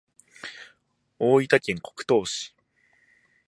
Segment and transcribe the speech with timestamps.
[1.19, 2.55] 大分県国東市